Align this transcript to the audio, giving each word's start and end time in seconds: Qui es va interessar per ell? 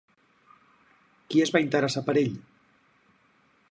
Qui 1.33 1.45
es 1.45 1.53
va 1.57 1.63
interessar 1.67 2.05
per 2.09 2.19
ell? 2.25 2.35